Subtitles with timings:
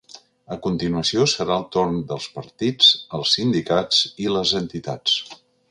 [0.53, 5.21] A continuació, serà el torn dels partits, els sindicats i les entitats.